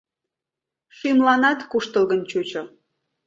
[0.97, 2.61] Шӱмланат куштылгын чучо.